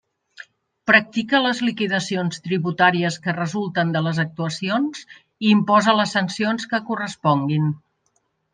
[0.91, 7.73] Practica les liquidacions tributàries que resulten de les actuacions i imposa les sancions que corresponguin.